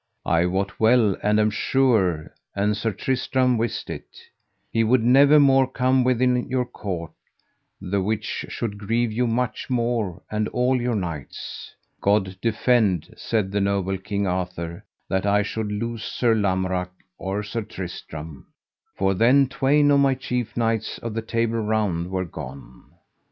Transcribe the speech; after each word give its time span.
I 0.25 0.47
wot 0.47 0.79
well 0.79 1.15
and 1.21 1.39
am 1.39 1.51
sure, 1.51 2.33
an 2.55 2.73
Sir 2.73 2.91
Tristram 2.91 3.55
wist 3.55 3.87
it, 3.87 4.07
he 4.71 4.83
would 4.83 5.03
never 5.03 5.39
more 5.39 5.67
come 5.69 6.03
within 6.03 6.49
your 6.49 6.65
court, 6.65 7.11
the 7.79 8.01
which 8.01 8.47
should 8.49 8.79
grieve 8.79 9.11
you 9.11 9.27
much 9.27 9.69
more 9.69 10.23
and 10.31 10.47
all 10.47 10.81
your 10.81 10.95
knights. 10.95 11.75
God 12.01 12.35
defend, 12.41 13.13
said 13.15 13.51
the 13.51 13.61
noble 13.61 13.99
King 13.99 14.25
Arthur, 14.25 14.83
that 15.07 15.27
I 15.27 15.43
should 15.43 15.71
lose 15.71 16.01
Sir 16.03 16.33
Lamorak 16.33 16.89
or 17.19 17.43
Sir 17.43 17.61
Tristram, 17.61 18.47
for 18.97 19.13
then 19.13 19.47
twain 19.47 19.91
of 19.91 19.99
my 19.99 20.15
chief 20.15 20.57
knights 20.57 20.97
of 20.97 21.13
the 21.13 21.21
Table 21.21 21.59
Round 21.59 22.09
were 22.09 22.25
gone. 22.25 22.85